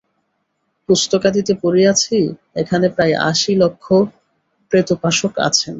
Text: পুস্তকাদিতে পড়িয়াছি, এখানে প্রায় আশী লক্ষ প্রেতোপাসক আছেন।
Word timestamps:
পুস্তকাদিতে 0.89 1.53
পড়িয়াছি, 1.63 2.17
এখানে 2.55 2.87
প্রায় 2.89 3.15
আশী 3.29 3.51
লক্ষ 3.55 3.85
প্রেতোপাসক 4.71 5.33
আছেন। 5.39 5.69